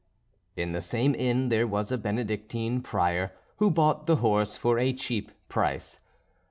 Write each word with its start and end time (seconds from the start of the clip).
In 0.55 0.71
the 0.71 0.81
same 0.81 1.13
inn 1.13 1.49
there 1.49 1.67
was 1.67 1.91
a 1.91 1.97
Benedictine 1.99 2.81
prior 2.81 3.33
who 3.57 3.69
bought 3.69 4.07
the 4.07 4.15
horse 4.15 4.57
for 4.57 4.79
a 4.79 4.93
cheap 4.93 5.31
price. 5.47 5.99